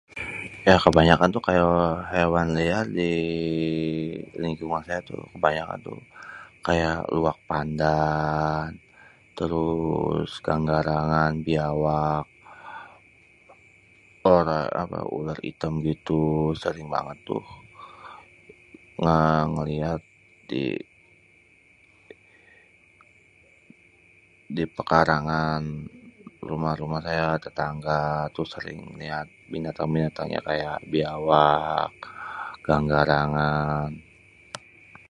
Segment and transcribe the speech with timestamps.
[0.67, 1.65] Yah kêbanyakan tuh kaya
[2.13, 3.13] hewan liar di
[4.43, 5.99] lingkungan saya tuh kebanyakan tuh
[6.65, 8.01] kaya luwak panda,
[9.37, 12.25] terus ganggarangan, biawak,
[15.17, 16.21] ulér itém gitu
[16.63, 17.45] sering banget tuh,
[19.11, 20.01] aaa ngêliat
[20.49, 20.65] di,
[24.55, 25.63] di pékarangan
[26.49, 31.91] rumah-rumah kaya tetangga terus sering liat binatang-binatang ya kaya biawak,
[32.67, 33.91] ganggarangan.